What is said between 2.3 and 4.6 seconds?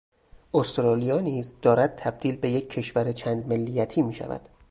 به یک کشور چند ملیتی میشود.